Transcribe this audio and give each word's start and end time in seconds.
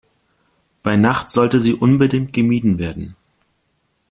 Bei 0.81 0.95
Nacht 0.95 1.29
sollte 1.29 1.59
sie 1.59 1.75
unbedingt 1.75 2.33
gemieden 2.33 2.79
werden. 2.79 3.15